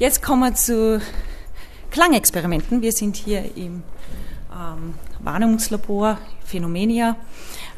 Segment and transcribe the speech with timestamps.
[0.00, 0.98] Jetzt kommen wir zu
[1.90, 2.80] Klangexperimenten.
[2.80, 3.82] Wir sind hier im
[4.50, 7.16] ähm, Wahrnehmungslabor Phänomenia.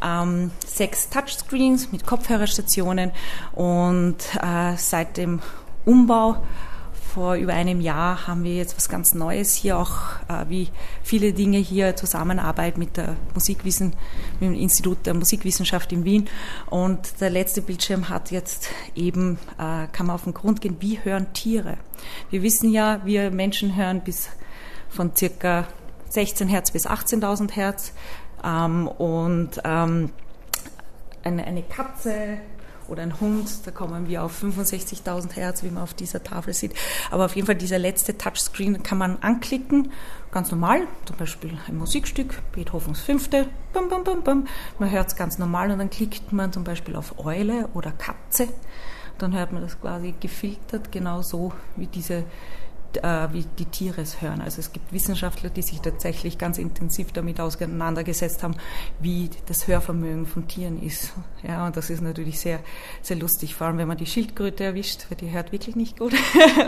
[0.00, 3.10] Ähm, sechs Touchscreens mit Kopfhörerstationen
[3.54, 5.40] und äh, seit dem
[5.84, 6.36] Umbau
[7.12, 9.93] vor über einem Jahr haben wir jetzt was ganz Neues hier, auch
[10.29, 10.68] äh, wie
[11.02, 13.95] viele Dinge hier Zusammenarbeit mit der Musikwissen,
[14.41, 16.29] mit dem Institut der Musikwissenschaft in Wien.
[16.70, 21.01] Und der letzte Bildschirm hat jetzt eben, äh, kann man auf den Grund gehen, wie
[21.05, 21.77] hören Tiere.
[22.30, 24.30] Wir wissen ja, wir Menschen hören bis
[24.88, 25.66] von circa
[26.09, 27.92] 16 Hertz bis 18.000 Hertz.
[28.42, 30.10] Ähm, und ähm,
[31.24, 32.38] eine, eine Katze
[32.88, 36.74] oder ein Hund, da kommen wir auf 65.000 Hertz, wie man auf dieser Tafel sieht.
[37.10, 39.92] Aber auf jeden Fall dieser letzte Touchscreen kann man anklicken,
[40.30, 44.46] ganz normal, zum Beispiel ein Musikstück, Beethovens Fünfte, bum, bum, bum, bum.
[44.78, 48.48] man hört es ganz normal und dann klickt man zum Beispiel auf Eule oder Katze,
[49.19, 52.24] dann hört man das quasi gefiltert, genau so wie diese
[52.95, 54.41] wie die Tiere es hören.
[54.41, 58.55] Also es gibt Wissenschaftler, die sich tatsächlich ganz intensiv damit auseinandergesetzt haben,
[59.00, 61.12] wie das Hörvermögen von Tieren ist.
[61.42, 62.61] Ja, und das ist natürlich sehr,
[63.00, 66.14] sehr lustig, vor allem wenn man die Schildkröte erwischt, weil die hört wirklich nicht gut.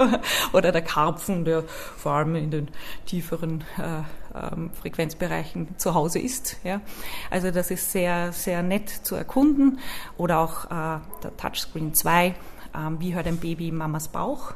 [0.53, 2.69] Oder der Karpfen, der vor allem in den
[3.07, 4.03] tieferen äh,
[4.35, 6.57] ähm, Frequenzbereichen zu Hause ist.
[6.65, 6.81] Ja.
[7.31, 9.79] Also das ist sehr, sehr nett zu erkunden.
[10.17, 12.35] Oder auch äh, der Touchscreen 2, äh,
[12.99, 14.55] wie hört ein Baby Mamas Bauch?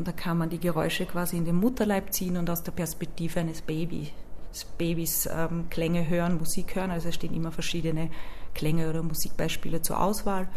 [0.00, 3.38] Und da kann man die Geräusche quasi in den Mutterleib ziehen und aus der Perspektive
[3.38, 4.08] eines Babys,
[4.78, 6.90] Babys ähm, Klänge hören, Musik hören.
[6.90, 8.08] Also es stehen immer verschiedene
[8.54, 10.48] Klänge oder Musikbeispiele zur Auswahl.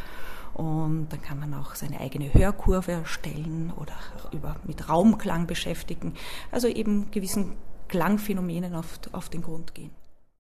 [0.54, 3.96] Und dann kann man auch seine eigene Hörkurve erstellen oder
[4.32, 6.14] über, mit Raumklang beschäftigen.
[6.50, 7.58] Also eben gewissen
[7.90, 9.92] Klangphänomenen auf, auf den Grund gehen.